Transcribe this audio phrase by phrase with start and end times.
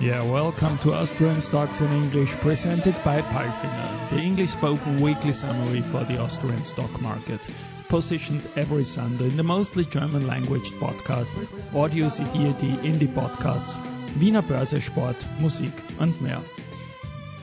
[0.00, 5.82] Yeah, welcome to Austrian Stocks in English, presented by Palfinger, the English spoken weekly summary
[5.82, 7.40] for the Austrian stock market.
[7.90, 11.34] Positioned every Sunday in the mostly German language podcast,
[11.74, 13.76] Audio CD, Indie Podcasts,
[14.18, 16.40] Wiener Börse Sport, Musik und mehr.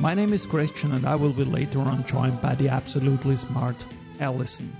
[0.02, 3.86] My name is Christian and I will be later on joined by the absolutely smart
[4.20, 4.76] Alison.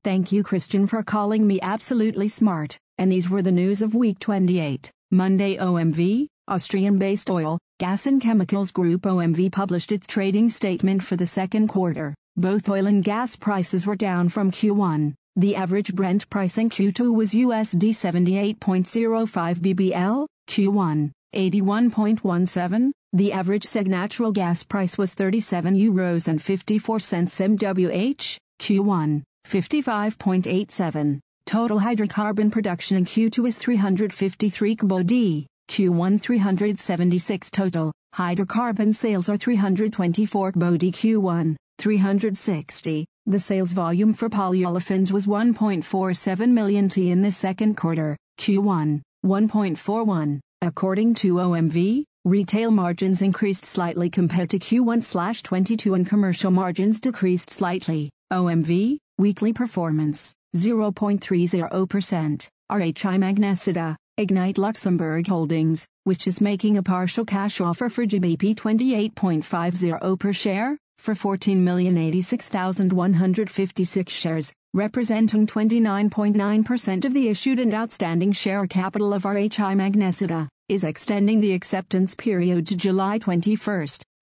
[0.04, 2.78] Thank you, Christian, for calling me absolutely smart.
[2.98, 4.92] And these were the news of week 28.
[5.12, 11.16] Monday, OMV, Austrian based oil, gas and chemicals group OMV published its trading statement for
[11.16, 12.16] the second quarter.
[12.36, 15.14] Both oil and gas prices were down from Q1.
[15.36, 22.92] The average Brent price in Q2 was USD 78.05 BBL, Q1, 81.17.
[23.14, 31.20] The average seg natural gas price was 37 euros and 54 cents MWH, Q1, 55.87.
[31.46, 37.92] Total hydrocarbon production in Q2 is 353 kbod, Q1 376 total.
[38.16, 43.06] Hydrocarbon sales are 324 kbod Q1, 360.
[43.28, 50.40] The sales volume for polyolefins was 1.47 million t in the second quarter, Q1, 1.41.
[50.62, 58.10] According to OMV, retail margins increased slightly compared to Q1/22 and commercial margins decreased slightly.
[58.32, 62.48] OMV, weekly performance, 0.30%.
[62.72, 70.20] RHI Magnesita, Ignite Luxembourg Holdings, which is making a partial cash offer for GBP 28.50
[70.20, 79.24] per share, for 14,086,156 shares, representing 29.9% of the issued and outstanding share capital of
[79.24, 83.58] RHI Magnesita, is extending the acceptance period to July 21,